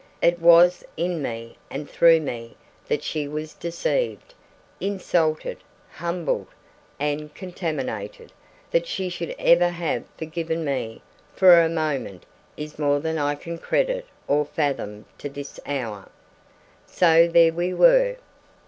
It 0.19 0.39
was 0.39 0.83
in 0.97 1.21
me 1.21 1.57
and 1.69 1.87
through 1.87 2.21
me 2.21 2.57
that 2.87 3.03
she 3.03 3.27
was 3.27 3.53
deceived, 3.53 4.33
insulted, 4.79 5.57
humbled, 5.91 6.47
and 6.99 7.31
contaminated; 7.35 8.31
that 8.71 8.87
she 8.87 9.09
should 9.09 9.35
ever 9.37 9.67
have 9.69 10.05
forgiven 10.17 10.65
me 10.65 11.03
for 11.35 11.61
a 11.61 11.69
moment 11.69 12.23
is 12.57 12.79
more 12.79 12.99
than 12.99 13.19
I 13.19 13.35
can 13.35 13.59
credit 13.59 14.07
or 14.27 14.43
fathom 14.43 15.05
to 15.19 15.29
this 15.29 15.59
hour... 15.67 16.09
So 16.87 17.27
there 17.27 17.53
we 17.53 17.71
were. 17.71 18.15